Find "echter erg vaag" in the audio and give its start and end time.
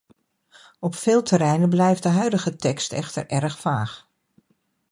2.93-4.07